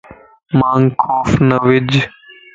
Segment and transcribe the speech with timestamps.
[0.59, 1.89] مانک خوف نه وج